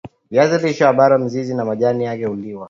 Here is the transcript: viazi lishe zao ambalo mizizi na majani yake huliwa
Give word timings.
viazi 0.31 0.57
lishe 0.67 0.79
zao 0.79 0.89
ambalo 0.89 1.17
mizizi 1.17 1.53
na 1.55 1.65
majani 1.65 2.03
yake 2.03 2.25
huliwa 2.25 2.59